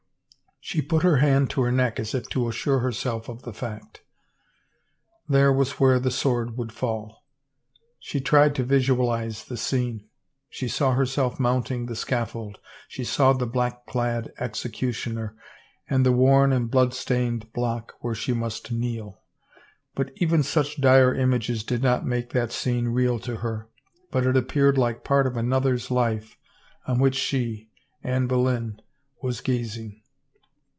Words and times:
She 0.63 0.79
put 0.83 1.01
her 1.01 1.17
hand 1.17 1.49
to 1.49 1.61
her 1.63 1.71
neck 1.71 1.99
as 1.99 2.13
if 2.13 2.29
to 2.29 2.47
assure 2.47 2.79
herself 2.79 3.27
of 3.27 3.41
the 3.41 3.51
fact. 3.51 4.03
There 5.27 5.51
was 5.51 5.79
where 5.79 5.99
the 5.99 6.11
sword 6.11 6.55
would 6.55 6.71
fall. 6.71 7.25
She 7.99 8.21
tried 8.21 8.53
to 8.55 8.63
vizualize 8.63 9.43
the 9.45 9.57
scene. 9.57 10.07
She 10.49 10.67
saw 10.67 10.93
herself 10.93 11.39
mounting 11.39 11.87
the 11.87 11.95
scaffold, 11.95 12.59
she 12.87 13.03
saw 13.03 13.33
the 13.33 13.47
black 13.47 13.87
clad 13.87 14.31
executioner 14.37 15.35
and 15.89 16.05
the 16.05 16.11
worn 16.11 16.53
and 16.53 16.69
blood 16.69 16.93
stained 16.93 17.51
block 17.53 17.95
where 17.99 18.15
she 18.15 18.31
must 18.31 18.71
kneel— 18.71 19.19
but 19.95 20.11
even 20.17 20.43
such 20.43 20.79
dire 20.79 21.13
images 21.13 21.63
did 21.63 21.81
not 21.81 22.05
make 22.05 22.29
that 22.29 22.51
scene 22.51 22.89
real 22.89 23.17
to 23.21 23.37
her, 23.37 23.67
but 24.11 24.27
it 24.27 24.37
appeared 24.37 24.77
like 24.77 25.03
part 25.03 25.25
of 25.25 25.35
another's 25.35 25.89
life 25.89 26.37
on 26.85 26.99
which 26.99 27.15
she, 27.15 27.71
Anne 28.03 28.27
Boleyn, 28.27 28.79
was 29.23 29.41
gazing. 29.41 29.97